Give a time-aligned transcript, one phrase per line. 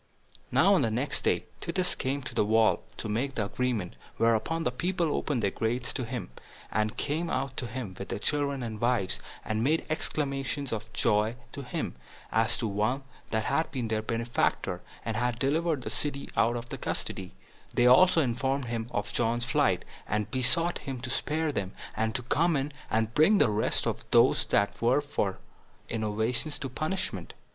[0.45, 0.53] 5.
[0.53, 4.63] Now on the next day Titus came to the wall, to make the agreement; whereupon
[4.63, 6.31] the people opened their gates to him,
[6.71, 11.35] and came out to him, with their children and wives, and made acclamations of joy
[11.51, 11.93] to him,
[12.31, 16.67] as to one that had been their benefactor, and had delivered the city out of
[16.81, 17.35] custody;
[17.71, 22.23] they also informed him of John's flight, and besought him to spare them, and to
[22.23, 25.37] come in, and bring the rest of those that were for
[25.89, 27.33] innovations to punishment.